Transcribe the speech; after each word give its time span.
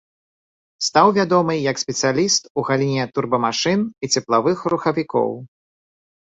Стаў 0.85 1.11
вядомы 1.17 1.53
як 1.71 1.81
спецыяліст 1.83 2.43
у 2.61 2.63
галіне 2.69 3.05
турбамашын 3.19 3.85
і 3.85 4.05
цеплавых 4.15 4.65
рухавікоў. 4.75 5.31